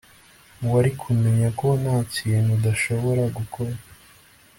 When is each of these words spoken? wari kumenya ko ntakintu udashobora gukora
wari 0.71 0.91
kumenya 1.01 1.47
ko 1.59 1.67
ntakintu 1.81 2.49
udashobora 2.57 3.23
gukora 3.37 3.73